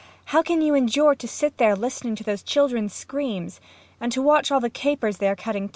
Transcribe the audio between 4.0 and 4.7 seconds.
to watch all the